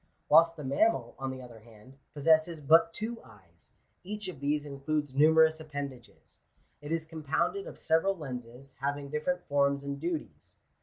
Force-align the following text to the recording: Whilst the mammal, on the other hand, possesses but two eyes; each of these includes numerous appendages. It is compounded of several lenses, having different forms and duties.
Whilst 0.29 0.55
the 0.57 0.63
mammal, 0.63 1.13
on 1.19 1.29
the 1.29 1.43
other 1.43 1.59
hand, 1.59 1.99
possesses 2.15 2.59
but 2.59 2.91
two 2.91 3.21
eyes; 3.23 3.71
each 4.03 4.27
of 4.29 4.39
these 4.39 4.65
includes 4.65 5.13
numerous 5.13 5.59
appendages. 5.59 6.39
It 6.81 6.91
is 6.91 7.05
compounded 7.05 7.67
of 7.67 7.77
several 7.77 8.17
lenses, 8.17 8.73
having 8.79 9.09
different 9.11 9.43
forms 9.47 9.83
and 9.83 9.99
duties. 9.99 10.57